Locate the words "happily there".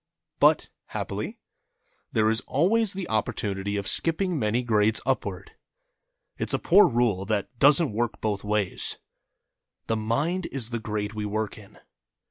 0.87-2.31